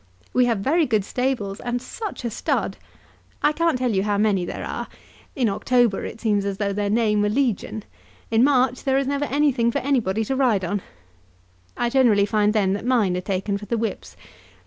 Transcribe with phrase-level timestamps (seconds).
[0.33, 2.75] We have very good stables, and such a stud!
[3.43, 4.87] I can't tell you how many there are.
[5.35, 7.83] In October it seems as though their name were legion.
[8.31, 10.81] In March there is never anything for any body to ride on.
[11.77, 14.17] I generally find then that mine are taken for the whips.